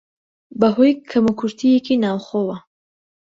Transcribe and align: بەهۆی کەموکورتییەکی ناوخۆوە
بەهۆی 0.59 0.93
کەموکورتییەکی 1.11 2.01
ناوخۆوە 2.03 2.57